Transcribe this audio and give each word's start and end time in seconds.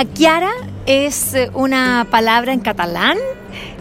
Aquiara 0.00 0.52
es 0.86 1.34
eh, 1.34 1.50
una 1.52 2.06
palabra 2.10 2.54
en 2.54 2.60
catalán 2.60 3.18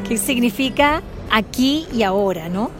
que 0.05 0.17
significa 0.17 1.01
aquí 1.31 1.87
y 1.93 2.03
ahora, 2.03 2.49
¿no? 2.49 2.71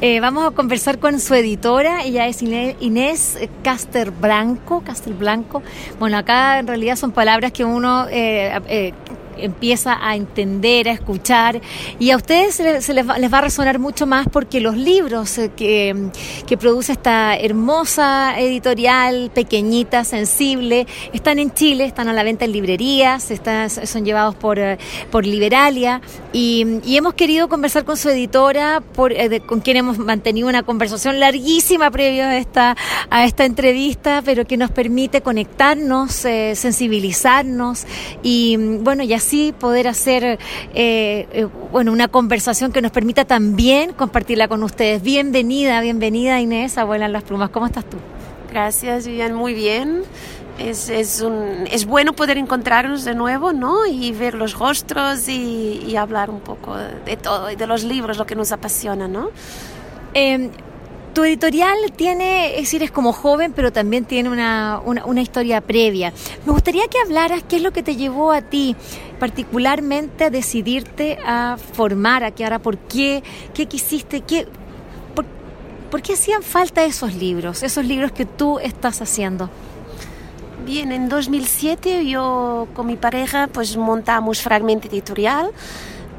Eh, 0.00 0.18
vamos 0.18 0.44
a 0.44 0.50
conversar 0.50 0.98
con 0.98 1.20
su 1.20 1.32
editora, 1.34 2.02
ella 2.02 2.26
es 2.26 2.42
Inés 2.42 3.38
Caster 3.62 4.10
Blanco, 4.10 4.82
Caster 4.82 5.12
Blanco. 5.12 5.62
Bueno, 6.00 6.16
acá 6.16 6.58
en 6.58 6.66
realidad 6.66 6.96
son 6.96 7.12
palabras 7.12 7.52
que 7.52 7.64
uno 7.64 8.08
eh, 8.10 8.92
empieza 9.40 9.98
a 10.00 10.16
entender, 10.16 10.88
a 10.88 10.92
escuchar 10.92 11.60
y 11.98 12.10
a 12.10 12.16
ustedes 12.16 12.54
se 12.56 12.94
les, 12.94 13.08
va, 13.08 13.38
a 13.38 13.40
resonar 13.40 13.78
mucho 13.78 14.06
más 14.06 14.26
porque 14.30 14.60
los 14.60 14.76
libros 14.76 15.38
eh, 15.38 15.50
que, 15.56 16.10
que, 16.46 16.56
produce 16.56 16.92
esta 16.92 17.36
hermosa 17.36 18.38
editorial, 18.38 19.30
pequeñita, 19.32 20.04
sensible, 20.04 20.86
están 21.12 21.38
en 21.38 21.52
Chile, 21.52 21.84
están 21.84 22.08
a 22.08 22.12
la 22.12 22.22
venta 22.22 22.44
en 22.44 22.52
librerías, 22.52 23.30
están, 23.30 23.70
son 23.70 24.04
llevados 24.04 24.34
por, 24.34 24.58
eh, 24.58 24.78
por 25.10 25.26
Liberalia 25.26 26.00
y, 26.32 26.66
hemos 26.98 27.14
querido 27.14 27.48
conversar 27.48 27.84
con 27.84 27.96
su 27.96 28.08
editora, 28.08 28.82
por, 28.94 29.12
eh, 29.12 29.40
con 29.40 29.60
quien 29.60 29.76
hemos 29.76 29.98
mantenido 29.98 30.48
una 30.48 30.64
conversación 30.64 31.20
larguísima 31.20 31.92
previo 31.92 32.24
a 32.24 32.36
esta, 32.36 32.76
a 33.08 33.24
esta 33.24 33.44
entrevista, 33.44 34.20
pero 34.24 34.44
que 34.46 34.56
nos 34.56 34.72
permite 34.72 35.20
conectarnos, 35.20 36.12
sensibilizarnos 36.12 37.86
y 38.22 38.56
bueno, 38.56 39.04
ya 39.04 39.20
sí 39.28 39.54
poder 39.58 39.88
hacer 39.88 40.24
eh, 40.24 40.38
eh, 40.74 41.46
bueno, 41.70 41.92
una 41.92 42.08
conversación 42.08 42.72
que 42.72 42.80
nos 42.80 42.92
permita 42.92 43.24
también 43.24 43.92
compartirla 43.92 44.48
con 44.48 44.62
ustedes. 44.62 45.02
Bienvenida, 45.02 45.80
bienvenida 45.80 46.40
Inés, 46.40 46.78
abuela 46.78 47.06
en 47.06 47.12
las 47.12 47.24
plumas. 47.24 47.50
¿Cómo 47.50 47.66
estás 47.66 47.84
tú? 47.84 47.98
Gracias, 48.50 49.06
Vivian, 49.06 49.34
muy 49.34 49.52
bien. 49.52 50.02
Es, 50.58 50.88
es, 50.88 51.20
un, 51.20 51.68
es 51.70 51.86
bueno 51.86 52.14
poder 52.14 52.36
encontrarnos 52.36 53.04
de 53.04 53.14
nuevo, 53.14 53.52
¿no? 53.52 53.86
Y 53.86 54.10
ver 54.10 54.34
los 54.34 54.58
rostros 54.58 55.28
y, 55.28 55.84
y 55.86 55.94
hablar 55.96 56.30
un 56.30 56.40
poco 56.40 56.74
de 56.76 57.16
todo 57.16 57.50
y 57.50 57.56
de 57.56 57.66
los 57.66 57.84
libros, 57.84 58.18
lo 58.18 58.26
que 58.26 58.34
nos 58.34 58.50
apasiona, 58.50 59.06
¿no? 59.06 59.30
Eh, 60.14 60.50
tu 61.18 61.24
editorial 61.24 61.76
tiene, 61.96 62.54
es 62.54 62.60
decir, 62.60 62.84
es 62.84 62.92
como 62.92 63.12
joven, 63.12 63.52
pero 63.52 63.72
también 63.72 64.04
tiene 64.04 64.28
una, 64.28 64.80
historia 65.20 65.60
previa. 65.60 66.12
Me 66.46 66.52
gustaría 66.52 66.86
que 66.86 66.96
hablaras 67.00 67.42
qué 67.42 67.56
es 67.56 67.62
lo 67.62 67.72
que 67.72 67.82
te 67.82 67.96
llevó 67.96 68.30
a 68.30 68.40
ti 68.40 68.76
particularmente 69.18 70.26
a 70.26 70.30
decidirte 70.30 71.18
a 71.26 71.56
formar 71.72 72.22
aquí 72.22 72.44
ahora, 72.44 72.60
por 72.60 72.78
qué, 72.78 73.24
qué 73.52 73.66
quisiste, 73.66 74.20
qué, 74.20 74.46
por, 75.16 75.26
por 75.90 76.02
qué 76.02 76.12
hacían 76.12 76.44
falta 76.44 76.84
esos 76.84 77.12
libros, 77.16 77.64
esos 77.64 77.84
libros 77.84 78.12
que 78.12 78.24
tú 78.24 78.60
estás 78.60 79.02
haciendo. 79.02 79.50
Bien, 80.64 80.92
en 80.92 81.08
2007 81.08 82.06
yo 82.06 82.68
con 82.74 82.86
mi 82.86 82.94
pareja 82.94 83.48
pues 83.52 83.76
montamos 83.76 84.40
Fragmento 84.40 84.86
Editorial 84.86 85.50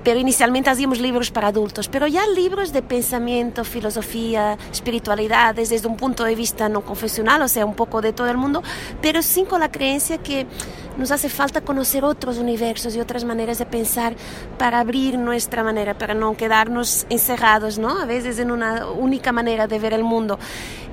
pero 0.04 0.20
inicialmente 0.20 0.70
hacíamos 0.70 1.00
libros 1.00 1.32
para 1.32 1.48
adultos, 1.48 1.88
pero 1.88 2.08
ya 2.08 2.26
libros 2.28 2.72
de 2.74 2.82
pensamiento, 2.82 3.64
filosofía, 3.64 4.58
espiritualidad, 4.72 5.56
desde 5.56 5.86
un 5.88 5.98
punto 5.98 6.24
de 6.24 6.36
vista 6.36 6.70
no 6.70 6.82
confesional, 6.82 7.42
o 7.42 7.48
sea, 7.48 7.66
un 7.66 7.76
poco 7.76 8.02
de 8.02 8.14
todo 8.14 8.30
el 8.30 8.38
mundo, 8.38 8.64
pero 9.02 9.22
sin 9.22 9.46
con 9.46 9.60
la 9.60 9.72
creencia 9.72 10.18
que 10.18 10.48
nos 10.98 11.12
hace 11.12 11.30
falta 11.30 11.62
conocer 11.62 12.04
otros 12.04 12.38
universos 12.38 12.96
y 12.96 13.00
otras 13.00 13.24
maneras 13.24 13.58
de 13.58 13.66
pensar 13.66 14.16
para 14.58 14.80
abrir 14.80 15.18
nuestra 15.18 15.64
manera, 15.64 15.98
para 15.98 16.14
no 16.14 16.36
quedarnos 16.36 17.06
encerrados, 17.10 17.78
¿no? 17.80 18.00
A 18.00 18.06
veces 18.06 18.40
en 18.40 18.52
una 18.52 18.88
única 18.88 19.32
manera 19.32 19.68
de 19.68 19.80
ver 19.80 19.94
el 19.94 20.04
mundo. 20.04 20.40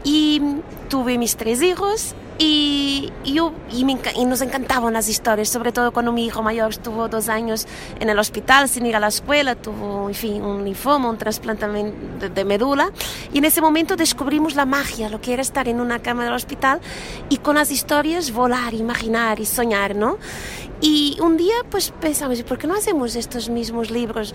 Y 0.05 0.41
tuve 0.89 1.19
mis 1.19 1.37
tres 1.37 1.63
hijos 1.63 2.15
y, 2.39 3.13
yo, 3.25 3.53
y, 3.73 3.85
nos 3.85 4.43
encantaban 4.43 4.93
las 4.93 5.09
historias, 5.09 5.49
sobre 5.49 5.73
todo 5.73 5.93
cuando 5.93 6.13
mi 6.13 6.27
hijo 6.27 6.43
mayor 6.43 6.71
estuvo 6.71 7.09
dos 7.09 7.29
años 7.29 7.67
en 7.99 8.11
el 8.11 8.19
hospital 8.19 8.69
sin 8.69 8.85
ir 8.85 8.97
a 8.97 9.01
la 9.01 9.09
escuela, 9.09 9.55
tuvo 9.55 10.09
en 10.09 10.15
fin, 10.15 10.43
un 10.43 10.65
linfoma, 10.65 11.09
un 11.09 11.17
trasplante 11.17 11.67
de, 11.67 12.29
de 12.29 12.45
médula. 12.45 12.91
Y 13.33 13.39
en 13.39 13.47
ese 13.47 13.63
momento 13.63 13.97
descubrimos 13.97 14.55
la 14.55 14.67
magia, 14.67 15.09
lo 15.09 15.21
que 15.21 15.33
era 15.33 15.43
estar 15.43 15.67
en 15.67 15.81
una 15.81 16.01
cama 16.01 16.25
del 16.25 16.35
hospital 16.35 16.81
y 17.31 17.39
con 17.39 17.55
las 17.57 17.71
historias 17.71 18.31
volar, 18.31 18.75
imaginar 18.75 19.41
y 19.41 19.47
soñar, 19.47 19.97
¿no? 19.97 20.19
Y 20.81 21.17
un 21.21 21.37
día 21.37 21.55
pues 21.71 21.93
pensamos, 22.01 22.43
¿por 22.43 22.59
qué 22.59 22.67
no 22.67 22.75
hacemos 22.75 23.17
estos 23.17 23.49
mismos 23.49 23.91
libros 23.91 24.35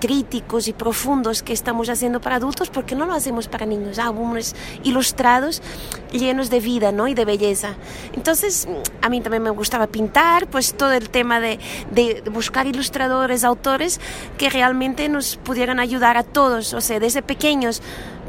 críticos 0.00 0.66
y 0.66 0.72
profundos 0.72 1.42
que 1.42 1.52
estamos 1.52 1.88
haciendo 1.90 2.20
para 2.20 2.36
adultos? 2.36 2.70
¿Por 2.70 2.86
qué 2.86 2.94
no 2.94 3.04
lo 3.04 3.12
hacemos 3.12 3.46
para 3.46 3.66
niños? 3.66 3.98
Álbumes 3.98 4.56
ilustrados 4.84 5.62
llenos 6.10 6.50
de 6.50 6.60
vida 6.60 6.92
¿no? 6.92 7.08
y 7.08 7.14
de 7.14 7.24
belleza. 7.24 7.74
Entonces, 8.14 8.68
a 9.02 9.08
mí 9.08 9.20
también 9.20 9.42
me 9.42 9.50
gustaba 9.50 9.86
pintar, 9.86 10.46
pues 10.48 10.74
todo 10.74 10.92
el 10.92 11.10
tema 11.10 11.40
de, 11.40 11.58
de 11.90 12.22
buscar 12.30 12.66
ilustradores, 12.66 13.44
autores 13.44 14.00
que 14.38 14.48
realmente 14.50 15.08
nos 15.08 15.36
pudieran 15.36 15.78
ayudar 15.78 16.16
a 16.16 16.22
todos, 16.22 16.74
o 16.74 16.80
sea, 16.80 17.00
desde 17.00 17.22
pequeños 17.22 17.82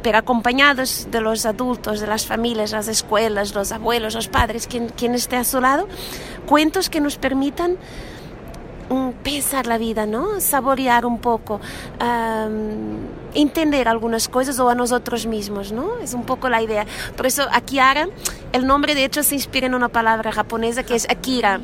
pero 0.03 0.17
acompañados 0.17 1.07
de 1.09 1.21
los 1.21 1.45
adultos, 1.45 2.01
de 2.01 2.07
las 2.07 2.27
familias, 2.27 2.71
las 2.71 2.87
escuelas, 2.87 3.55
los 3.55 3.71
abuelos, 3.71 4.13
los 4.13 4.27
padres, 4.27 4.67
quien, 4.67 4.89
quien 4.89 5.15
esté 5.15 5.37
a 5.37 5.43
su 5.45 5.61
lado, 5.61 5.87
cuentos 6.45 6.89
que 6.89 6.99
nos 6.99 7.17
permitan 7.17 7.77
mm, 8.89 9.09
pensar 9.23 9.65
la 9.65 9.77
vida, 9.77 10.05
¿no? 10.05 10.41
Saborear 10.41 11.05
un 11.05 11.19
poco, 11.19 11.61
entender 13.33 13.87
algunas 13.87 14.27
cosas 14.27 14.59
o 14.59 14.69
a 14.69 14.75
nosotros 14.75 15.25
mismos, 15.25 15.71
¿no? 15.71 15.97
Es 15.99 16.13
un 16.13 16.23
poco 16.23 16.49
la 16.49 16.61
idea. 16.61 16.85
Por 17.15 17.25
eso 17.25 17.47
Akiara, 17.51 18.09
el 18.51 18.67
nombre 18.67 18.93
de 18.95 19.05
hecho 19.05 19.23
se 19.23 19.35
inspira 19.35 19.67
en 19.67 19.73
una 19.73 19.87
palabra 19.87 20.31
japonesa 20.33 20.83
que 20.83 20.95
es 20.95 21.09
Akira, 21.09 21.61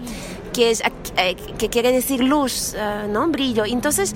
que, 0.54 0.72
es, 0.72 0.82
eh, 1.18 1.36
que 1.58 1.70
quiere 1.70 1.92
decir 1.92 2.24
luz, 2.24 2.74
ah, 2.80 3.04
¿no? 3.10 3.28
Brillo. 3.28 3.66
Entonces, 3.66 4.16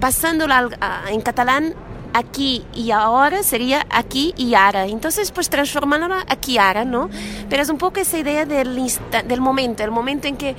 pasándola 0.00 0.70
en 1.10 1.20
catalán, 1.20 1.74
aquí 2.12 2.64
y 2.74 2.90
ahora 2.90 3.42
sería 3.42 3.86
aquí 3.90 4.34
y 4.36 4.54
ahora. 4.54 4.86
Entonces, 4.86 5.32
pues 5.32 5.48
transformándola 5.50 6.24
aquí 6.28 6.58
ahora, 6.58 6.84
¿no? 6.84 7.10
Pero 7.48 7.62
es 7.62 7.68
un 7.68 7.78
poco 7.78 8.00
esa 8.00 8.18
idea 8.18 8.44
del, 8.44 8.78
del 9.26 9.40
momento, 9.40 9.82
el 9.82 9.90
momento 9.90 10.28
en 10.28 10.36
que 10.36 10.56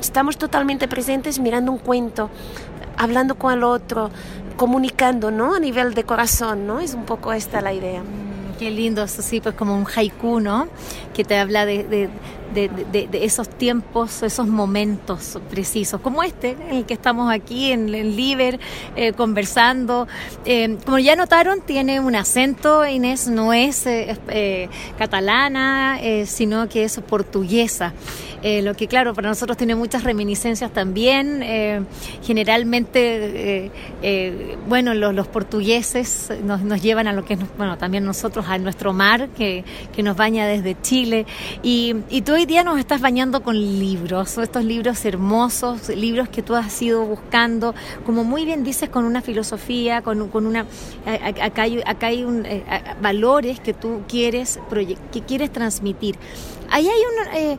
estamos 0.00 0.36
totalmente 0.38 0.88
presentes 0.88 1.38
mirando 1.38 1.72
un 1.72 1.78
cuento, 1.78 2.30
hablando 2.96 3.36
con 3.36 3.52
el 3.52 3.64
otro, 3.64 4.10
comunicando, 4.56 5.30
¿no? 5.30 5.54
A 5.54 5.60
nivel 5.60 5.94
de 5.94 6.04
corazón, 6.04 6.66
¿no? 6.66 6.80
Es 6.80 6.94
un 6.94 7.04
poco 7.04 7.32
esta 7.32 7.60
la 7.60 7.72
idea. 7.72 8.02
Mm, 8.02 8.58
qué 8.58 8.70
lindo, 8.70 9.02
eso 9.02 9.22
sí, 9.22 9.40
pues 9.40 9.54
como 9.54 9.74
un 9.74 9.86
haiku, 9.86 10.40
¿no? 10.40 10.68
Que 11.14 11.24
te 11.24 11.38
habla 11.38 11.64
de, 11.64 12.10
esos 13.12 13.48
tiempos, 13.48 14.22
esos 14.22 14.48
momentos 14.48 15.38
precisos, 15.50 16.00
como 16.00 16.22
este, 16.22 16.56
en 16.68 16.76
el 16.76 16.84
que 16.84 16.94
estamos 16.94 17.32
aquí 17.32 17.72
en, 17.72 17.94
el 17.94 18.16
Liber 18.16 18.58
eh, 18.96 19.12
conversando. 19.12 20.08
Eh, 20.44 20.78
como 20.84 20.98
ya 20.98 21.16
notaron, 21.16 21.60
tiene 21.60 22.00
un 22.00 22.14
acento, 22.14 22.86
Inés 22.86 23.28
no 23.28 23.52
es 23.52 23.86
eh, 23.86 24.68
catalana, 24.98 25.98
sino 26.26 26.68
que 26.68 26.84
es 26.84 26.98
portuguesa. 27.00 27.92
lo 28.42 28.74
que 28.74 28.86
claro, 28.88 29.14
para 29.14 29.28
nosotros 29.28 29.56
tiene 29.56 29.74
muchas 29.74 30.04
reminiscencias 30.04 30.72
también. 30.72 31.44
generalmente, 32.22 33.70
bueno, 34.66 34.94
los, 34.94 35.28
portugueses 35.28 36.32
nos, 36.42 36.82
llevan 36.82 37.06
a 37.06 37.12
lo 37.12 37.24
que 37.24 37.34
es, 37.34 37.40
bueno, 37.56 37.78
también 37.78 38.04
nosotros 38.04 38.46
a 38.48 38.58
nuestro 38.58 38.92
mar, 38.92 39.28
que, 39.36 39.64
que 39.94 40.02
nos 40.02 40.16
baña 40.16 40.46
desde 40.46 40.80
Chile. 40.80 41.26
Y, 41.62 41.94
y 42.08 42.22
tú 42.22 42.34
hoy 42.40 42.46
día 42.46 42.64
nos 42.64 42.78
estás 42.78 43.02
bañando 43.02 43.42
con 43.42 43.54
libros, 43.54 44.38
estos 44.38 44.64
libros 44.64 45.04
hermosos, 45.04 45.90
libros 45.90 46.30
que 46.30 46.40
tú 46.40 46.54
has 46.54 46.80
ido 46.80 47.04
buscando, 47.04 47.74
como 48.06 48.24
muy 48.24 48.46
bien 48.46 48.64
dices, 48.64 48.88
con 48.88 49.04
una 49.04 49.20
filosofía, 49.20 50.00
con, 50.00 50.28
con 50.28 50.46
una... 50.46 50.64
Acá 51.42 51.62
hay, 51.64 51.82
acá 51.84 52.06
hay 52.06 52.24
un, 52.24 52.46
eh, 52.46 52.64
valores 53.02 53.60
que 53.60 53.74
tú 53.74 54.04
quieres, 54.08 54.58
que 55.12 55.20
quieres 55.20 55.52
transmitir. 55.52 56.16
Ahí 56.70 56.88
hay 56.88 57.00
un... 57.00 57.36
Eh, 57.36 57.58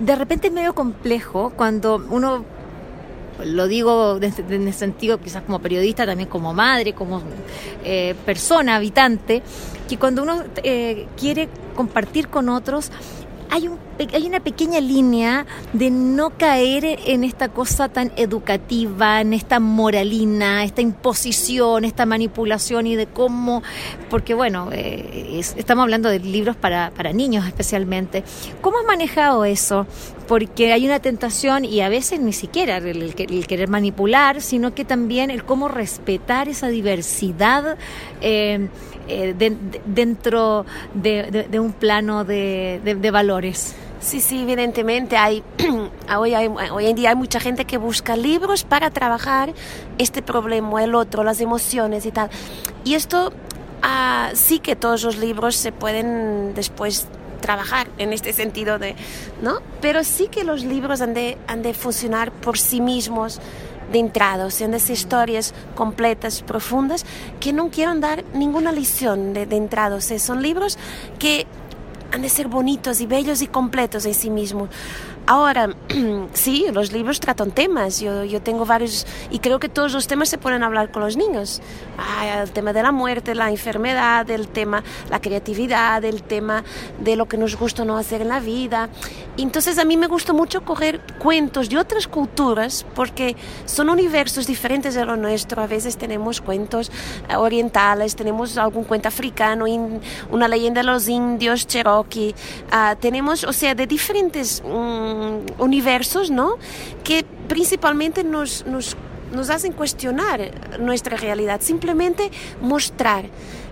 de 0.00 0.16
repente 0.16 0.46
es 0.46 0.52
medio 0.54 0.74
complejo 0.74 1.52
cuando 1.54 2.02
uno 2.08 2.42
lo 3.44 3.66
digo 3.66 4.18
en 4.18 4.66
el 4.66 4.72
sentido 4.72 5.20
quizás 5.20 5.42
como 5.42 5.58
periodista, 5.58 6.06
también 6.06 6.30
como 6.30 6.54
madre, 6.54 6.94
como 6.94 7.20
eh, 7.84 8.14
persona, 8.24 8.76
habitante, 8.76 9.42
que 9.90 9.98
cuando 9.98 10.22
uno 10.22 10.42
quiere 11.16 11.50
compartir 11.74 12.28
con 12.28 12.48
otros, 12.48 12.90
hay, 13.52 13.68
un, 13.68 13.78
hay 14.14 14.26
una 14.26 14.40
pequeña 14.40 14.80
línea 14.80 15.44
de 15.74 15.90
no 15.90 16.30
caer 16.30 16.98
en 17.04 17.22
esta 17.22 17.48
cosa 17.50 17.90
tan 17.90 18.10
educativa, 18.16 19.20
en 19.20 19.34
esta 19.34 19.60
moralina, 19.60 20.64
esta 20.64 20.80
imposición, 20.80 21.84
esta 21.84 22.06
manipulación 22.06 22.86
y 22.86 22.96
de 22.96 23.06
cómo, 23.08 23.62
porque 24.08 24.32
bueno, 24.32 24.70
eh, 24.72 25.38
estamos 25.38 25.82
hablando 25.82 26.08
de 26.08 26.20
libros 26.20 26.56
para, 26.56 26.90
niños 27.12 27.46
especialmente. 27.46 28.24
¿Cómo 28.62 28.78
has 28.78 28.86
manejado 28.86 29.44
eso? 29.44 29.86
Porque 30.26 30.72
hay 30.72 30.86
una 30.86 31.00
tentación 31.00 31.66
y 31.66 31.82
a 31.82 31.90
veces 31.90 32.20
ni 32.20 32.32
siquiera 32.32 32.78
el, 32.78 33.14
querer 33.14 33.68
manipular, 33.68 34.40
sino 34.40 34.74
que 34.74 34.86
también 34.86 35.30
el 35.30 35.44
cómo 35.44 35.68
respetar 35.68 36.48
esa 36.48 36.68
diversidad. 36.68 37.76
Eh, 38.22 38.70
eh, 39.08 39.34
dentro 39.84 40.64
de, 40.94 41.58
un 41.58 41.72
plano 41.72 42.24
de, 42.24 43.10
valores. 43.42 43.74
Sí, 44.00 44.20
sí, 44.20 44.42
evidentemente 44.42 45.16
hay 45.16 45.44
hoy, 46.16 46.34
hoy 46.34 46.86
en 46.86 46.96
día 46.96 47.10
hay 47.10 47.16
mucha 47.16 47.38
gente 47.38 47.64
que 47.64 47.78
busca 47.78 48.16
libros 48.16 48.64
para 48.64 48.90
trabajar 48.90 49.52
este 49.98 50.22
problema, 50.22 50.82
el 50.82 50.94
otro, 50.94 51.22
las 51.22 51.40
emociones 51.40 52.04
y 52.06 52.10
tal. 52.10 52.28
Y 52.84 52.94
esto 52.94 53.32
ah, 53.82 54.30
sí 54.34 54.58
que 54.58 54.74
todos 54.74 55.04
los 55.04 55.18
libros 55.18 55.54
se 55.56 55.70
pueden 55.70 56.54
después 56.54 57.06
trabajar 57.40 57.88
en 57.98 58.12
este 58.12 58.32
sentido 58.32 58.78
de, 58.78 58.94
¿no? 59.40 59.60
Pero 59.80 60.04
sí 60.04 60.28
que 60.28 60.44
los 60.44 60.64
libros 60.64 61.00
han 61.00 61.14
de, 61.14 61.38
han 61.46 61.62
de 61.62 61.74
funcionar 61.74 62.32
por 62.32 62.58
sí 62.58 62.80
mismos 62.80 63.40
de 63.92 63.98
entrada, 63.98 64.46
o 64.46 64.50
sea, 64.50 64.68
de 64.68 64.78
historias 64.78 65.54
completas, 65.74 66.42
profundas, 66.42 67.04
que 67.40 67.52
no 67.52 67.68
quieren 67.68 68.00
dar 68.00 68.24
ninguna 68.32 68.72
lección 68.72 69.32
de, 69.32 69.46
de 69.46 69.56
entrada, 69.56 69.96
o 69.96 70.00
sea, 70.00 70.18
son 70.18 70.42
libros 70.42 70.78
que 71.18 71.46
han 72.12 72.22
de 72.22 72.28
ser 72.28 72.48
bonitos 72.48 73.00
y 73.00 73.06
bellos 73.06 73.42
y 73.42 73.46
completos 73.46 74.04
en 74.04 74.14
sí 74.14 74.30
mismos. 74.30 74.68
Ahora, 75.26 75.70
sí, 76.32 76.66
los 76.72 76.92
libros 76.92 77.20
tratan 77.20 77.52
temas. 77.52 78.00
Yo, 78.00 78.24
yo 78.24 78.42
tengo 78.42 78.66
varios, 78.66 79.06
y 79.30 79.38
creo 79.38 79.60
que 79.60 79.68
todos 79.68 79.92
los 79.92 80.06
temas 80.06 80.28
se 80.28 80.38
pueden 80.38 80.62
hablar 80.62 80.90
con 80.90 81.02
los 81.02 81.16
niños. 81.16 81.62
el 82.24 82.50
tema 82.50 82.72
de 82.72 82.82
la 82.82 82.92
muerte, 82.92 83.34
la 83.34 83.50
enfermedad, 83.50 84.28
el 84.30 84.48
tema, 84.48 84.82
la 85.10 85.20
creatividad, 85.20 86.04
el 86.04 86.22
tema 86.22 86.64
de 86.98 87.16
lo 87.16 87.26
que 87.26 87.36
nos 87.36 87.56
gusta 87.56 87.84
no 87.84 87.96
hacer 87.96 88.22
en 88.22 88.28
la 88.28 88.40
vida. 88.40 88.88
Entonces, 89.36 89.78
a 89.78 89.84
mí 89.84 89.96
me 89.96 90.08
gusta 90.08 90.32
mucho 90.32 90.64
coger 90.64 91.00
cuentos 91.18 91.68
de 91.68 91.78
otras 91.78 92.08
culturas 92.08 92.84
porque 92.94 93.36
son 93.64 93.88
universos 93.88 94.46
diferentes 94.46 94.94
de 94.94 95.04
lo 95.04 95.16
nuestro. 95.16 95.62
A 95.62 95.66
veces 95.66 95.96
tenemos 95.96 96.40
cuentos 96.40 96.90
orientales, 97.36 98.16
tenemos 98.16 98.58
algún 98.58 98.84
cuento 98.84 99.08
africano, 99.08 99.66
una 100.30 100.48
leyenda 100.48 100.80
de 100.80 100.86
los 100.86 101.08
indios, 101.08 101.66
cherokee. 101.66 102.34
Ah, 102.70 102.96
tenemos, 102.98 103.44
o 103.44 103.52
sea, 103.52 103.74
de 103.74 103.86
diferentes. 103.86 104.62
Mm, 105.12 105.60
universos, 105.60 106.30
¿no? 106.30 106.56
Que 107.04 107.24
principalmente 107.48 108.24
nos, 108.24 108.64
nos, 108.66 108.96
hacen 109.50 109.72
cuestionar 109.72 110.78
nuestra 110.78 111.16
realidad, 111.16 111.60
simplemente 111.60 112.30
mostrar. 112.60 113.24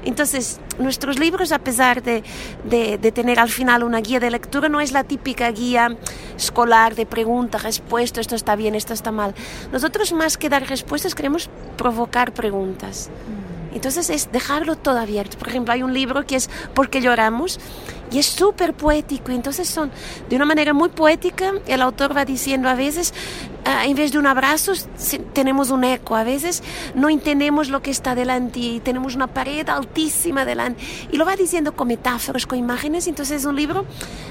Entonces, 0.05 0.61
nuestros 0.79 1.19
libros, 1.19 1.53
a 1.53 1.59
pesar 1.59 2.03
de, 2.03 2.23
de, 2.65 3.13
tener 3.13 3.39
al 3.39 3.49
final 3.51 3.85
una 3.85 4.01
guía 4.01 4.21
de 4.21 4.31
lectura, 4.31 4.69
no 4.69 4.81
es 4.81 4.93
la 4.93 5.05
típica 5.05 5.51
guía 5.51 5.97
escolar 6.37 6.95
de 6.95 7.07
pregunta, 7.07 7.59
respuesta, 7.59 8.21
esto 8.21 8.35
está 8.35 8.57
bien, 8.57 8.75
esto 8.75 8.93
está 8.93 9.13
mal. 9.13 9.35
Nosotros 9.73 10.13
más 10.13 10.37
que 10.37 10.49
dar 10.49 10.67
respuestas 10.67 11.15
queremos 11.15 11.49
provocar 11.77 12.33
preguntas. 12.33 13.11
Entonces 13.72 14.11
es 14.11 14.32
dejarlo 14.32 14.76
todo 14.76 14.99
abierto. 14.99 15.38
Por 15.38 15.49
ejemplo, 15.49 15.72
hay 15.72 15.82
un 15.82 15.94
libro 15.94 16.26
que 16.26 16.37
es 16.37 16.50
¿Por 16.75 16.90
qué 16.90 17.00
lloramos? 17.00 17.58
y 18.11 18.19
es 18.19 18.26
súper 18.26 18.75
poético. 18.75 19.32
Entonces 19.32 19.69
son 19.69 19.90
de 20.28 20.37
una 20.37 20.44
manera 20.44 20.72
muy 20.72 20.88
poética. 20.88 21.55
El 21.67 21.82
autor 21.82 22.17
va 22.17 22.25
diciendo 22.25 22.69
a 22.69 22.75
veces, 22.75 23.14
ah, 23.64 23.87
en 23.87 23.96
vez 23.96 24.12
de 24.12 24.19
un 24.19 24.26
abrazo, 24.26 24.72
tenemos 25.32 25.70
un 25.70 25.84
eco. 25.84 26.17
A 26.17 26.25
veces 26.25 26.62
no 26.94 27.08
entendemos 27.08 27.69
lo 27.69 27.82
que 27.82 27.90
está 27.90 28.14
delante 28.14 28.58
y 28.58 28.81
tenemos 28.81 29.14
una 29.14 29.28
pared 29.28 29.69
altísima 29.69 30.44
delante. 30.44 30.82
Y 31.12 31.17
lo 31.17 31.25
va 31.25 31.37
diciendo 31.37 31.72
con 31.72 31.88
metáforas, 31.88 32.46
con 32.46 32.58
imágenes. 32.58 33.06
Entonces 33.06 33.43
es 33.43 33.44
un 33.46 33.56
libro 33.56 33.87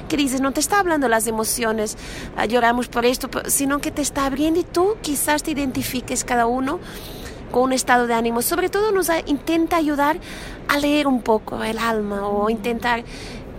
que 0.08 0.18
dices, 0.18 0.42
no 0.42 0.52
te 0.52 0.60
está 0.60 0.80
hablando 0.80 1.08
las 1.08 1.28
emociones, 1.28 1.98
ah, 2.36 2.46
lloramos 2.46 2.88
por 2.88 3.06
esto, 3.06 3.30
sino 3.48 3.80
que 3.80 3.92
te 3.92 4.02
está 4.02 4.26
abriendo 4.26 4.60
y 4.60 4.64
tú 4.64 4.98
quizás 5.02 5.44
te 5.44 5.52
identifiques 5.52 6.24
cada 6.24 6.48
uno 6.48 6.80
con 7.52 7.64
un 7.64 7.74
estado 7.74 8.08
de 8.08 8.14
ánimo. 8.14 8.42
Sobre 8.42 8.70
todo 8.70 8.92
nos 8.92 9.10
intenta 9.26 9.78
ayudar 9.78 10.18
a 10.68 10.78
leer 10.78 11.08
un 11.08 11.22
poco 11.22 11.64
el 11.64 11.78
alma 11.80 12.28
o 12.28 12.50
intentar 12.50 13.04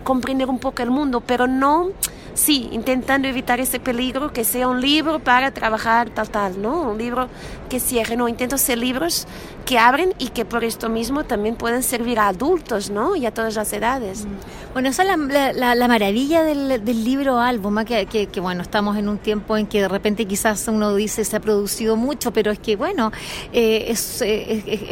comprender 0.05 0.49
un 0.49 0.59
poco 0.59 0.83
el 0.83 0.91
mundo, 0.91 1.21
pero 1.21 1.47
no 1.47 1.91
sí, 2.35 2.69
intentando 2.73 3.29
evitar 3.29 3.61
ese 3.61 3.81
peligro 3.81 4.33
que 4.33 4.45
sea 4.45 4.69
un 4.69 4.81
libro 4.81 5.19
para 5.19 5.51
trabajar 5.51 6.11
tal, 6.11 6.31
tal, 6.31 6.63
¿no? 6.63 6.91
Un 6.91 6.99
libro 6.99 7.29
que 7.69 7.81
cierre, 7.81 8.17
no, 8.17 8.29
intento 8.29 8.57
ser 8.59 8.79
libros 8.79 9.27
que 9.71 9.79
abren 9.79 10.15
y 10.19 10.31
que 10.31 10.45
por 10.45 10.65
esto 10.65 10.89
mismo 10.89 11.23
también 11.23 11.55
pueden 11.55 11.85
servir 11.85 12.19
a 12.19 12.27
adultos, 12.27 12.91
¿no? 12.91 13.15
Y 13.15 13.25
a 13.25 13.31
todas 13.33 13.55
las 13.55 13.73
edades. 13.73 14.27
Mm. 14.27 14.73
Bueno, 14.73 14.89
esa 14.89 15.03
es 15.03 15.09
la, 15.57 15.75
la, 15.75 15.89
maravilla 15.89 16.45
del, 16.45 17.05
libro 17.05 17.41
álbum, 17.41 17.85
que, 17.85 18.29
bueno, 18.41 18.63
estamos 18.63 18.97
en 18.97 19.09
un 19.09 19.19
tiempo 19.19 19.57
en 19.57 19.67
que 19.67 19.81
de 19.81 19.89
repente 19.89 20.27
quizás 20.27 20.69
uno 20.69 20.95
dice 20.95 21.25
se 21.25 21.37
ha 21.37 21.41
producido 21.41 21.97
mucho, 21.97 22.33
pero 22.33 22.53
es 22.53 22.61
que 22.61 22.77
bueno, 22.77 23.11
eh, 23.53 23.87
es, 23.89 24.23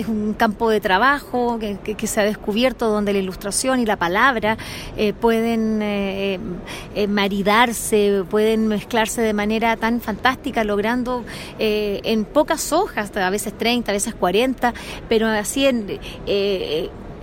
un 0.08 0.34
campo 0.36 0.68
de 0.68 0.80
trabajo 0.80 1.60
que, 1.60 2.08
se 2.08 2.20
ha 2.20 2.24
descubierto 2.24 2.88
donde 2.88 3.12
la 3.12 3.20
ilustración 3.20 3.78
y 3.78 3.86
la 3.86 3.96
palabra 3.96 4.58
eh, 4.96 5.12
pueden 5.12 5.80
eh, 5.80 6.40
maridarse, 7.08 8.24
pueden 8.28 8.66
mezclarse 8.66 9.22
de 9.22 9.32
manera 9.32 9.76
tan 9.76 10.00
fantástica, 10.00 10.64
logrando 10.64 11.24
en 11.58 12.24
pocas 12.24 12.72
hojas, 12.72 13.16
a 13.16 13.30
veces 13.30 13.56
30, 13.56 13.92
a 13.92 13.94
veces 13.94 14.14
40, 14.14 14.67
pero 15.08 15.26
así 15.28 15.66
en 15.66 16.00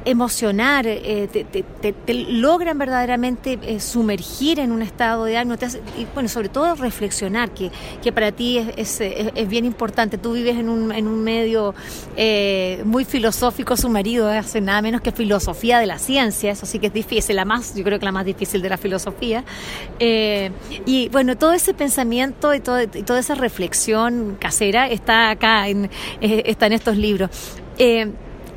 emocionar, 0.05 0.85
eh, 0.87 1.27
te, 1.31 2.13
logran 2.13 2.77
verdaderamente 2.77 3.59
eh, 3.61 3.79
sumergir 3.79 4.59
en 4.59 4.71
un 4.71 4.83
estado 4.83 5.25
de 5.25 5.35
ánimo, 5.35 5.57
y 5.97 6.05
bueno, 6.13 6.29
sobre 6.29 6.49
todo 6.49 6.75
reflexionar, 6.75 7.49
que, 7.51 7.71
que 8.03 8.11
para 8.11 8.31
ti 8.31 8.59
es, 8.77 9.01
es, 9.01 9.47
bien 9.49 9.65
importante. 9.65 10.17
Tú 10.17 10.33
vives 10.33 10.57
en 10.57 10.69
un, 10.69 10.91
en 10.91 11.07
un 11.07 11.23
medio 11.23 11.73
eh, 12.15 12.81
muy 12.85 13.03
filosófico, 13.03 13.75
su 13.75 13.89
marido 13.89 14.29
hace 14.29 14.61
nada 14.61 14.81
menos 14.81 15.01
que 15.01 15.11
filosofía 15.11 15.79
de 15.79 15.87
la 15.87 15.97
ciencia, 15.97 16.51
eso 16.51 16.65
sí 16.65 16.77
que 16.77 16.87
es 16.87 16.93
difícil, 16.93 17.35
la 17.35 17.45
más, 17.45 17.75
yo 17.75 17.83
creo 17.83 17.99
que 17.99 18.05
la 18.05 18.11
más 18.11 18.25
difícil 18.25 18.61
de 18.61 18.69
la 18.69 18.77
filosofía. 18.77 19.43
y 19.99 21.09
bueno, 21.09 21.35
todo 21.35 21.53
ese 21.53 21.73
pensamiento 21.73 22.53
y, 22.53 22.59
todo, 22.59 22.81
y 22.81 22.87
toda 22.87 23.19
esa 23.19 23.35
reflexión 23.35 24.37
casera 24.39 24.87
está 24.87 25.31
acá, 25.31 25.65
está 26.21 26.67
en 26.67 26.73
estos 26.73 26.95
libros. 26.95 27.29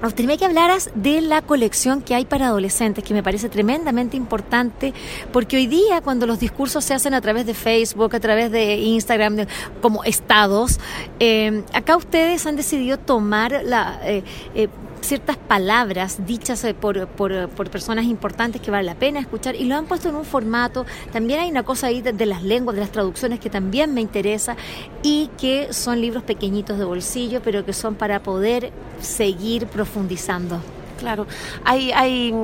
Gustaría 0.00 0.36
que 0.36 0.44
hablaras 0.44 0.90
de 0.94 1.20
la 1.20 1.42
colección 1.42 2.02
que 2.02 2.14
hay 2.14 2.24
para 2.24 2.46
adolescentes, 2.46 3.02
que 3.02 3.14
me 3.14 3.22
parece 3.22 3.48
tremendamente 3.48 4.16
importante, 4.16 4.94
porque 5.32 5.56
hoy 5.56 5.66
día 5.66 6.00
cuando 6.02 6.24
los 6.24 6.38
discursos 6.38 6.84
se 6.84 6.94
hacen 6.94 7.14
a 7.14 7.20
través 7.20 7.46
de 7.46 7.54
Facebook, 7.54 8.14
a 8.14 8.20
través 8.20 8.52
de 8.52 8.76
Instagram, 8.76 9.46
como 9.82 10.04
estados, 10.04 10.78
eh, 11.18 11.64
acá 11.72 11.96
ustedes 11.96 12.46
han 12.46 12.56
decidido 12.56 12.98
tomar 12.98 13.60
la... 13.64 14.00
Eh, 14.04 14.22
eh, 14.54 14.68
ciertas 15.02 15.36
palabras 15.36 16.26
dichas 16.26 16.64
eh, 16.64 16.74
por, 16.74 17.06
por, 17.08 17.48
por, 17.48 17.70
personas 17.70 18.04
importantes 18.04 18.60
que 18.60 18.70
vale 18.70 18.84
la 18.84 18.94
pena 18.94 19.20
escuchar 19.20 19.54
y 19.54 19.64
lo 19.64 19.76
han 19.76 19.86
puesto 19.86 20.08
en 20.08 20.16
un 20.16 20.24
formato. 20.24 20.86
También 21.12 21.40
hay 21.40 21.50
una 21.50 21.62
cosa 21.62 21.88
ahí 21.88 22.02
de, 22.02 22.26
las 22.26 22.42
lenguas, 22.42 22.74
de 22.76 22.80
las 22.80 22.92
traducciones 22.92 23.40
que 23.40 23.50
también 23.50 23.94
me 23.94 24.00
interesa 24.00 24.56
y 25.02 25.30
que 25.38 25.72
son 25.72 26.00
libros 26.00 26.22
pequeñitos 26.22 26.78
de 26.78 26.84
bolsillo, 26.84 27.40
pero 27.42 27.64
que 27.64 27.72
son 27.72 27.94
para 27.94 28.22
poder 28.22 28.72
seguir 29.00 29.66
profundizando. 29.66 30.60
Claro, 30.98 31.26
hay, 31.64 31.92
hay 31.92 32.34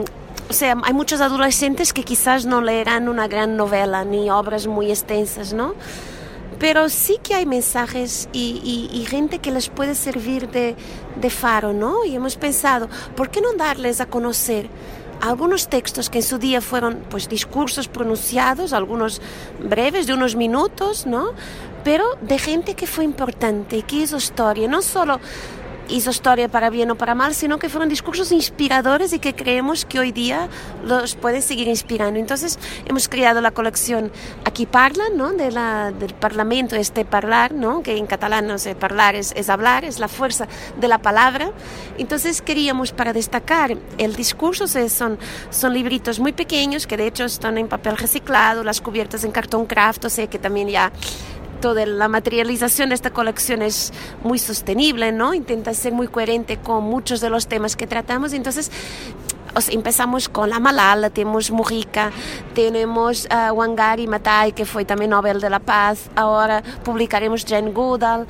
o 0.49 0.52
sea, 0.52 0.76
hay 0.82 0.92
muchos 0.92 1.20
adolescentes 1.20 1.92
que 1.92 2.04
quizás 2.04 2.46
no 2.46 2.61
leerán 2.61 3.08
una 3.08 3.28
gran 3.28 3.56
novela 3.56 4.04
ni 4.04 4.30
obras 4.30 4.66
muy 4.66 4.90
extensas, 4.90 5.52
¿no? 5.52 5.75
Pero 6.58 6.88
sí 6.88 7.18
que 7.23 7.34
hay 7.34 7.46
mensajes 7.46 8.28
y, 8.32 9.04
gente 9.08 9.38
que 9.38 9.50
les 9.50 9.68
puede 9.68 9.94
servir 9.94 10.49
de, 10.50 10.75
de, 11.20 11.30
faro, 11.30 11.73
¿no? 11.73 12.04
Y 12.04 12.14
hemos 12.14 12.37
pensado, 12.37 12.88
¿por 13.16 13.30
qué 13.30 13.40
no 13.40 13.52
darles 13.54 14.00
a 14.00 14.06
conocer 14.06 14.68
algunos 15.20 15.68
textos 15.68 16.11
que 16.11 16.18
en 16.18 16.25
su 16.25 16.38
día 16.38 16.61
fueron 16.61 17.02
pues 17.08 17.28
discursos 17.28 17.88
pronunciados, 17.88 18.73
algunos 18.73 19.20
breves 19.58 20.06
de 20.06 20.14
unos 20.14 20.37
minutos, 20.37 21.06
¿no? 21.06 21.32
Pero 21.82 22.04
de 22.23 22.38
gente 22.38 22.75
que 22.75 22.87
fue 22.87 23.04
importante, 23.04 23.82
que 23.82 23.96
hizo 23.96 24.16
historia, 24.16 24.68
no 24.68 24.82
solo 24.82 25.20
hizo 25.88 26.11
historia 26.11 26.49
para 26.49 26.71
bien 26.71 26.91
o 26.91 26.95
para 26.95 27.14
mal, 27.14 27.35
sino 27.35 27.59
que 27.59 27.69
fueron 27.69 27.88
discursos 27.88 28.33
inspiradores 28.33 29.12
y 29.12 29.19
que 29.19 29.35
creemos 29.35 29.85
que 29.85 29.99
hoy 29.99 30.12
día 30.12 30.49
los 30.85 31.14
puede 31.14 31.43
seguir 31.43 31.69
inspirando. 31.69 32.19
Entonces 32.19 32.59
hemos 32.87 33.09
creado 33.09 33.41
la 33.41 33.50
colección 33.50 34.12
Aquí 34.45 34.67
Parla, 34.67 35.05
¿no? 35.14 35.33
de 35.33 35.50
la, 35.50 35.93
del 35.93 36.14
Parlamento, 36.14 36.76
este 36.76 37.05
parlar, 37.05 37.53
¿no? 37.53 37.83
que 37.83 37.97
en 37.97 38.07
catalán 38.07 38.47
no 38.47 38.59
sé, 38.59 38.75
parlar 38.75 39.14
es, 39.14 39.33
es 39.37 39.49
hablar, 39.49 39.85
es 39.85 39.99
la 39.99 40.09
fuerza 40.09 40.47
de 40.79 40.88
la 40.88 40.99
palabra. 40.99 41.50
Entonces 41.99 42.43
queríamos 42.43 42.93
para 42.93 43.12
destacar 43.12 43.76
el 43.99 44.14
discurso, 44.14 44.67
son, 44.67 45.19
son 45.50 45.73
libritos 45.73 46.19
muy 46.19 46.33
pequeños 46.33 46.87
que 46.87 46.97
de 46.97 47.07
hecho 47.07 47.25
están 47.25 47.59
en 47.59 47.69
papel 47.69 47.97
reciclado, 47.97 48.64
las 48.64 48.81
cubiertas 48.81 49.25
en 49.25 49.33
cartón 49.33 49.67
craft, 49.67 50.05
o 50.05 50.11
sea 50.11 50.26
que 50.26 50.38
también 50.38 50.69
ya 50.69 50.93
toda 51.64 51.87
la 51.87 52.09
materialización 52.09 52.90
de 52.90 52.94
esta 52.94 53.09
colección 53.09 53.62
es 53.62 53.90
muy 54.23 54.38
sostenible, 54.38 55.12
¿no? 55.12 55.33
Intenta 55.33 55.73
ser 55.73 55.94
muy 55.94 56.09
coherente 56.09 56.59
con 56.59 56.85
muchos 56.85 57.23
de 57.23 57.30
los 57.30 57.47
temas 57.47 57.75
que 57.75 57.87
tratamos. 57.87 58.35
Entonces, 58.35 58.71
empezamos 59.71 60.28
con 60.28 60.50
la 60.50 60.61
Malala, 60.61 61.09
tenemos 61.09 61.50
Mujica, 61.50 62.12
tenemos 62.54 63.26
uh, 63.30 63.54
Wangari 63.54 64.06
Maathai, 64.06 64.52
que 64.52 64.66
fue 64.66 64.85
también 64.85 65.12
Nobel 65.12 65.40
de 65.40 65.49
la 65.49 65.59
Paz, 65.59 66.11
ahora 66.14 66.62
publicaremos 66.85 67.47
Jane 67.49 67.71
Goodall, 67.71 68.26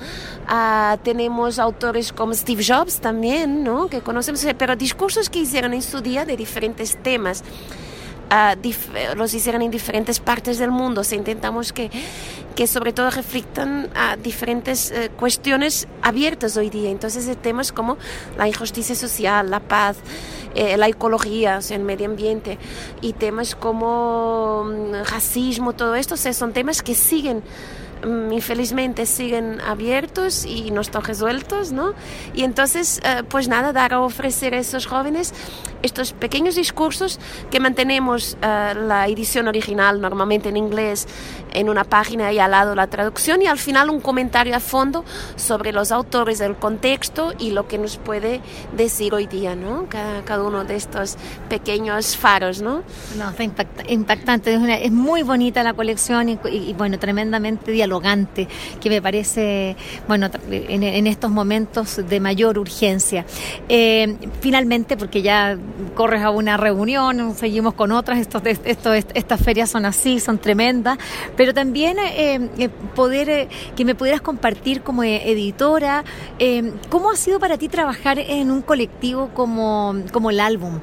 uh, 0.49 0.97
tenemos 1.03 1.59
autores 1.59 2.13
como 2.13 2.35
Steve 2.35 2.63
Jobs 2.65 3.01
también, 3.01 3.65
¿no? 3.65 3.89
que 3.89 4.01
conocemos, 4.01 4.47
pero 4.57 4.77
discursos 4.77 5.29
que 5.29 5.41
hicieron 5.41 5.75
en 5.75 5.83
su 5.83 6.01
día 6.01 6.25
de 6.25 6.37
diferentes 6.37 6.97
temas 7.03 7.43
los 9.17 9.35
hicieron 9.35 9.63
en 9.63 9.71
diferentes 9.71 10.21
partes 10.21 10.59
del 10.59 10.71
mundo. 10.71 11.05
Se 11.05 11.17
intentamos 11.17 11.73
que, 11.73 11.91
que 12.55 12.67
sobre 12.67 12.93
todo 12.93 13.11
reflectan 13.11 13.91
a 13.95 14.17
diferentes 14.17 14.91
eh, 14.91 15.11
cuestiones 15.17 15.89
abiertas 16.03 16.57
hoy 16.57 16.71
día. 16.71 16.91
Entonces, 16.91 17.37
temas 17.39 17.73
como 17.73 17.97
la 18.37 18.49
injusticia 18.49 18.95
social, 18.95 19.51
la 19.51 19.61
paz, 19.61 19.97
eh, 20.55 20.77
la 20.77 20.89
ecología, 20.89 21.59
o 21.59 21.75
el 21.75 21.83
medio 21.83 22.07
ambiente, 22.07 22.59
y 23.01 23.13
temas 23.13 23.55
como 23.55 24.65
mm, 24.65 25.05
racismo, 25.11 25.73
todo 25.73 25.95
esto, 25.95 26.17
son 26.17 26.53
temas 26.53 26.83
que 26.83 26.95
siguen 26.95 27.43
infelizmente 28.31 29.07
siguen 29.07 29.61
abiertos 29.61 30.45
y 30.45 30.71
no 30.71 30.81
están 30.81 31.03
resueltos, 31.03 31.73
¿no? 31.73 31.95
Y 32.35 32.45
entonces, 32.45 33.01
eh, 33.05 33.23
pues 33.29 33.49
nada, 33.49 33.73
dar 33.73 33.95
a 33.95 34.01
ofrecer 34.01 34.55
a 34.55 34.59
esos 34.59 34.87
jóvenes 34.87 35.33
estos 35.83 36.13
pequeños 36.13 36.55
discursos 36.55 37.21
que 37.51 37.61
mantenemos 37.61 38.39
eh, 38.41 38.75
la 38.75 39.07
edición 39.07 39.49
original 39.49 40.01
normalmente 40.01 40.49
en 40.49 40.57
inglés 40.57 41.07
en 41.53 41.69
una 41.69 41.85
página 41.85 42.33
y 42.33 42.39
al 42.39 42.51
lado 42.51 42.75
la 42.75 42.87
traducción 42.87 43.43
y 43.43 43.47
al 43.47 43.59
final 43.59 43.91
un 43.91 44.01
comentario 44.01 44.57
a 44.57 44.61
fondo 44.61 45.05
sobre 45.37 45.73
los 45.73 45.93
autores, 45.93 46.41
el 46.41 46.57
contexto 46.57 47.33
y 47.39 47.51
lo 47.51 47.69
que 47.69 47.79
nos 47.79 47.97
puede 47.99 48.41
decir 48.77 49.15
hoy 49.15 49.27
día, 49.27 49.55
¿no? 49.55 49.87
Cada, 49.89 50.43
uno 50.43 50.65
de 50.65 50.75
estos 50.75 51.17
pequeños 51.49 52.17
faros, 52.17 52.61
¿no? 52.61 52.83
No, 53.17 53.31
está 53.31 53.45
impactante, 53.89 54.55
es, 54.85 54.91
muy 54.91 55.23
bonita 55.23 55.63
la 55.63 55.75
colección 55.75 56.29
y 56.29 56.75
bueno, 56.77 56.99
tremendamente 56.99 57.71
dialogada 58.01 58.25
que 58.81 58.91
me 58.91 59.01
parece, 59.01 59.77
bueno, 60.09 60.29
en, 60.51 61.07
estos 61.07 61.31
momentos 61.31 62.01
de 62.09 62.21
mayor 62.21 62.59
urgencia. 62.59 63.25
Eh, 63.69 64.17
finalmente, 64.41 64.97
porque 64.97 65.23
ya 65.23 65.57
corres 65.95 66.23
a 66.23 66.31
una 66.31 66.57
reunión, 66.57 67.35
seguimos 67.35 67.75
con 67.75 67.93
otras, 67.93 68.19
estos, 68.19 68.43
estos, 68.45 69.05
estas 69.15 69.41
ferias 69.41 69.71
son 69.71 69.85
así, 69.85 70.21
son 70.21 70.39
tremendas, 70.39 70.99
pero 71.37 71.55
también 71.55 71.99
eh, 71.99 72.49
eh, 72.59 72.69
poder 72.95 73.49
que 73.77 73.85
me 73.85 73.95
pudieras 73.95 74.21
compartir 74.21 74.83
como 74.83 75.03
editora, 75.05 76.05
¿cómo 76.89 77.11
ha 77.11 77.17
sido 77.17 77.39
para 77.39 77.59
ti 77.59 77.69
trabajar 77.69 78.19
en 78.19 78.51
un 78.51 78.63
colectivo 78.63 79.31
como, 79.35 79.95
como 80.13 80.31
el 80.31 80.41
álbum? 80.41 80.81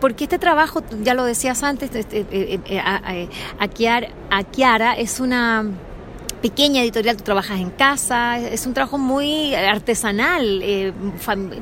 porque 0.00 0.24
este 0.24 0.40
trabajo, 0.40 0.82
ya 1.04 1.14
lo 1.14 1.24
decías 1.24 1.62
antes, 1.62 1.94
este, 1.94 2.26
a, 2.80 4.44
Kiara 4.44 4.94
es 4.94 5.20
una 5.20 5.64
pequeña 6.42 6.82
editorial, 6.82 7.16
tú 7.16 7.24
trabajas 7.24 7.60
en 7.60 7.70
casa, 7.70 8.38
es 8.38 8.66
un 8.66 8.74
trabajo 8.74 8.98
muy 8.98 9.54
artesanal, 9.54 10.60
eh, 10.62 10.92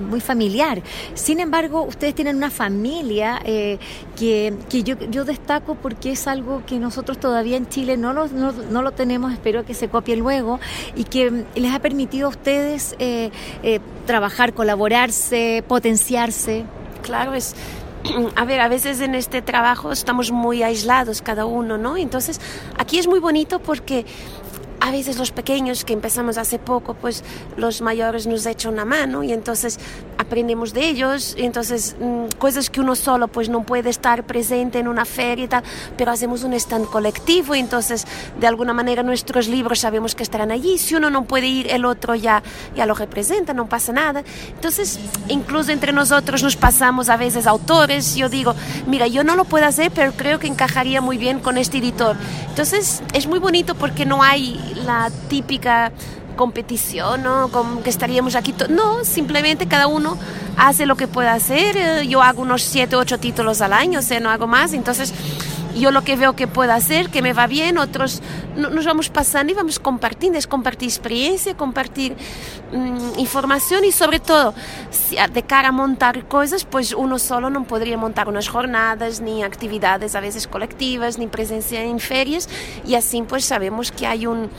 muy 0.00 0.20
familiar. 0.20 0.82
Sin 1.14 1.40
embargo, 1.40 1.82
ustedes 1.82 2.14
tienen 2.14 2.36
una 2.36 2.50
familia 2.50 3.40
eh, 3.44 3.78
que, 4.16 4.54
que 4.68 4.82
yo, 4.82 4.98
yo, 5.10 5.24
destaco 5.24 5.74
porque 5.74 6.12
es 6.12 6.26
algo 6.26 6.62
que 6.66 6.78
nosotros 6.78 7.18
todavía 7.18 7.56
en 7.56 7.68
Chile 7.68 7.96
no 7.96 8.12
lo, 8.12 8.28
no, 8.28 8.52
no 8.52 8.82
lo 8.82 8.92
tenemos, 8.92 9.32
espero 9.32 9.64
que 9.64 9.74
se 9.74 9.88
copie 9.88 10.16
luego, 10.16 10.60
y 10.94 11.04
que 11.04 11.44
les 11.54 11.72
ha 11.72 11.78
permitido 11.78 12.26
a 12.26 12.30
ustedes 12.30 12.94
eh, 12.98 13.30
trabajar, 14.06 14.54
colaborarse, 14.54 15.64
potenciarse. 15.66 16.64
Claro, 17.02 17.34
es 17.34 17.54
a 18.36 18.44
ver, 18.44 18.60
a 18.60 18.68
veces 18.68 19.00
en 19.00 19.14
este 19.14 19.42
trabajo 19.42 19.92
estamos 19.92 20.30
muy 20.30 20.62
aislados 20.62 21.22
cada 21.22 21.46
uno, 21.46 21.78
¿no? 21.78 21.96
Entonces, 21.96 22.40
aquí 22.78 22.98
es 22.98 23.06
muy 23.06 23.18
bonito 23.18 23.58
porque 23.60 24.04
a 24.84 24.90
veces 24.90 25.16
los 25.16 25.32
pequeños 25.32 25.82
que 25.82 25.94
empezamos 25.94 26.36
hace 26.36 26.58
poco, 26.58 26.92
pues 26.92 27.24
los 27.56 27.80
mayores 27.80 28.26
nos 28.26 28.44
echan 28.44 28.74
una 28.74 28.84
mano 28.84 29.22
y 29.22 29.32
entonces 29.32 29.80
aprendemos 30.18 30.74
de 30.74 30.86
ellos, 30.86 31.34
y 31.38 31.44
entonces 31.44 31.96
mm, 31.98 32.36
cosas 32.36 32.68
que 32.68 32.82
uno 32.82 32.94
solo 32.94 33.28
pues 33.28 33.48
no 33.48 33.62
puede 33.62 33.88
estar 33.88 34.24
presente 34.24 34.78
en 34.78 34.86
una 34.86 35.06
feria 35.06 35.44
y 35.46 35.48
tal, 35.48 35.64
pero 35.96 36.12
hacemos 36.12 36.44
un 36.44 36.52
stand 36.52 36.84
colectivo 36.90 37.54
y 37.54 37.60
entonces 37.60 38.06
de 38.38 38.46
alguna 38.46 38.74
manera 38.74 39.02
nuestros 39.02 39.48
libros 39.48 39.80
sabemos 39.80 40.14
que 40.14 40.22
estarán 40.22 40.50
allí, 40.50 40.76
si 40.76 40.94
uno 40.94 41.08
no 41.08 41.24
puede 41.24 41.46
ir, 41.46 41.70
el 41.70 41.86
otro 41.86 42.14
ya, 42.14 42.42
ya 42.76 42.84
lo 42.84 42.92
representa, 42.92 43.54
no 43.54 43.66
pasa 43.66 43.90
nada. 43.90 44.22
Entonces, 44.48 45.00
incluso 45.28 45.72
entre 45.72 45.94
nosotros 45.94 46.42
nos 46.42 46.56
pasamos 46.56 47.08
a 47.08 47.16
veces 47.16 47.46
autores, 47.46 48.16
yo 48.16 48.28
digo, 48.28 48.54
mira, 48.86 49.06
yo 49.06 49.24
no 49.24 49.34
lo 49.34 49.46
puedo 49.46 49.64
hacer, 49.64 49.90
pero 49.92 50.12
creo 50.12 50.38
que 50.38 50.46
encajaría 50.46 51.00
muy 51.00 51.16
bien 51.16 51.40
con 51.40 51.56
este 51.56 51.78
editor. 51.78 52.16
Entonces, 52.50 53.02
es 53.14 53.26
muy 53.26 53.38
bonito 53.38 53.74
porque 53.74 54.04
no 54.04 54.22
hay 54.22 54.73
la 54.84 55.10
típica 55.28 55.92
competición, 56.36 57.22
¿no? 57.22 57.48
Como 57.48 57.82
que 57.82 57.90
estaríamos 57.90 58.34
aquí. 58.34 58.54
No, 58.68 59.04
simplemente 59.04 59.66
cada 59.66 59.86
uno 59.86 60.18
hace 60.56 60.86
lo 60.86 60.96
que 60.96 61.06
puede 61.08 61.28
hacer. 61.28 61.76
Eh, 61.76 62.06
yo 62.06 62.22
hago 62.22 62.42
unos 62.42 62.62
7, 62.62 62.96
8 62.96 63.18
títulos 63.18 63.60
al 63.60 63.72
año, 63.72 64.00
o 64.00 64.02
sea, 64.02 64.20
no 64.20 64.30
hago 64.30 64.46
más. 64.46 64.72
Entonces, 64.72 65.12
yo 65.74 65.90
lo 65.90 66.02
que 66.02 66.16
veo 66.16 66.34
que 66.34 66.46
puedo 66.46 66.72
hacer, 66.72 67.10
que 67.10 67.22
me 67.22 67.32
va 67.32 67.46
bien, 67.46 67.78
otros 67.78 68.22
nos 68.56 68.84
vamos 68.86 69.10
pasando 69.10 69.52
y 69.52 69.56
vamos 69.56 69.78
compartiendo. 69.78 70.38
Es 70.38 70.46
compartir 70.46 70.88
experiencia, 70.88 71.56
compartir 71.56 72.16
mm, 72.72 73.18
información 73.18 73.84
y 73.84 73.92
sobre 73.92 74.20
todo, 74.20 74.54
de 75.32 75.42
cara 75.42 75.68
a 75.68 75.72
montar 75.72 76.26
cosas, 76.28 76.64
pues 76.64 76.92
uno 76.92 77.18
solo 77.18 77.50
no 77.50 77.64
podría 77.64 77.96
montar 77.96 78.28
unas 78.28 78.48
jornadas, 78.48 79.20
ni 79.20 79.42
actividades 79.42 80.14
a 80.14 80.20
veces 80.20 80.46
colectivas, 80.46 81.18
ni 81.18 81.26
presencia 81.26 81.82
en 81.82 82.00
ferias. 82.00 82.48
Y 82.86 82.94
así 82.94 83.22
pues 83.22 83.44
sabemos 83.44 83.92
que 83.92 84.06
hay 84.06 84.26
un 84.26 84.50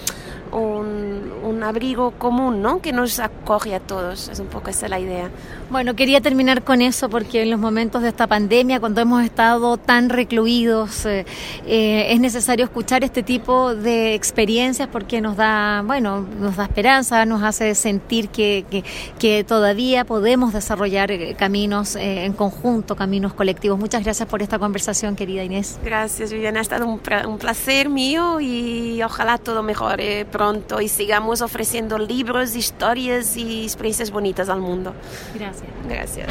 un, 0.55 1.31
un, 1.43 1.63
abrigo 1.63 2.11
común, 2.11 2.61
¿no? 2.61 2.81
Que 2.81 2.93
nos 2.93 3.19
acoge 3.19 3.75
a 3.75 3.79
todos. 3.79 4.29
Es 4.29 4.39
un 4.39 4.47
poco 4.47 4.69
esa 4.69 4.87
la 4.87 4.99
idea. 4.99 5.29
Bueno, 5.69 5.95
quería 5.95 6.21
terminar 6.21 6.63
con 6.63 6.81
eso 6.81 7.09
porque 7.09 7.41
en 7.43 7.49
los 7.49 7.59
momentos 7.59 8.01
de 8.01 8.09
esta 8.09 8.27
pandemia, 8.27 8.79
cuando 8.79 9.01
hemos 9.01 9.23
estado 9.23 9.77
tan 9.77 10.09
recluidos, 10.09 11.05
eh, 11.05 11.25
eh, 11.65 12.07
es 12.09 12.19
necesario 12.19 12.65
escuchar 12.65 13.03
este 13.03 13.23
tipo 13.23 13.75
de 13.75 14.13
experiencias 14.13 14.87
porque 14.87 15.21
nos 15.21 15.35
da, 15.35 15.81
bueno, 15.85 16.25
nos 16.39 16.55
da 16.55 16.63
esperanza, 16.63 17.25
nos 17.25 17.43
hace 17.43 17.75
sentir 17.75 18.29
que, 18.29 18.65
que, 18.69 18.83
que 19.19 19.43
todavía 19.43 20.05
podemos 20.05 20.53
desarrollar 20.53 21.11
eh, 21.11 21.35
caminos 21.37 21.95
en 21.95 22.33
conjunto, 22.33 22.95
caminos 22.95 23.33
colectivos. 23.33 23.77
Muchas 23.79 24.03
gracias 24.03 24.29
por 24.29 24.41
esta 24.41 24.59
conversación, 24.59 25.15
querida 25.15 25.43
Inés. 25.43 25.79
Gracias, 25.83 26.31
Viviana. 26.31 26.59
Ha 26.59 26.61
estado 26.61 26.85
un, 26.85 27.01
un 27.27 27.37
placer 27.39 27.89
mío 27.89 28.39
y 28.39 29.01
ojalá 29.03 29.37
todo 29.37 29.63
mejore 29.63 30.25
pronto 30.25 30.44
y 30.81 30.89
sigamos 30.89 31.41
ofreciendo 31.41 31.97
libros, 31.97 32.55
historias 32.55 33.37
y 33.37 33.63
experiencias 33.63 34.11
bonitas 34.11 34.49
al 34.49 34.59
mundo. 34.59 34.93
Gracias. 35.33 35.69
Gracias. 35.87 36.27